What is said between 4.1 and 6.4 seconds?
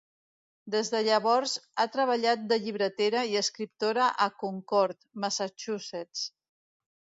a Concord, Massachusetts.